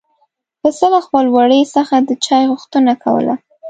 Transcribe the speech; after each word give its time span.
پسه 0.61 0.87
له 0.93 0.99
خپل 1.05 1.25
وړي 1.35 1.61
څخه 1.75 1.95
د 2.07 2.09
چای 2.25 2.43
غوښتنه 2.51 2.93
کوله. 3.03 3.35